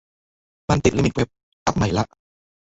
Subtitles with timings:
[0.69, 1.29] มันติดลิมิตเว็บ
[1.65, 2.05] อัปใหม่ละ